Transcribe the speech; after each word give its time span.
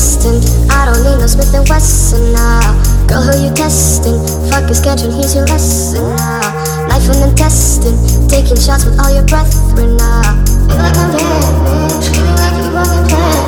destined. 0.00 0.40
I 0.72 0.86
don't 0.86 1.04
need 1.04 1.20
no 1.20 1.26
Smith 1.26 1.52
and 1.54 1.68
Wesson 1.68 2.32
now. 2.32 2.72
Girl, 3.06 3.20
who 3.20 3.44
you 3.44 3.52
testing? 3.52 4.16
Fuck 4.48 4.64
your 4.64 4.74
schedule, 4.74 5.12
here's 5.12 5.34
your 5.34 5.44
lesson 5.44 6.16
now. 6.16 6.88
Life 6.88 7.04
and 7.12 7.28
intestine, 7.28 8.00
taking 8.26 8.56
shots 8.56 8.86
with 8.86 8.98
all 8.98 9.12
your 9.12 9.26
brethren 9.26 9.98
now. 9.98 10.40
Feel 10.72 10.80
like 10.80 10.96
I'm 10.96 11.12
dead, 11.12 12.00
feeling 12.00 12.36
like 12.40 12.64
you 12.64 12.72
wasn't 12.72 13.10
planning. 13.10 13.39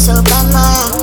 so 0.00 0.22
bad, 0.22 0.50
my 0.50 0.99